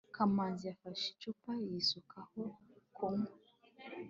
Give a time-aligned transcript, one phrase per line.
[0.15, 2.41] kamanzi yafashe icupa yisukaho
[2.95, 3.33] kunywa